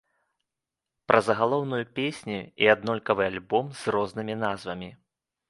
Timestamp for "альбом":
3.31-3.71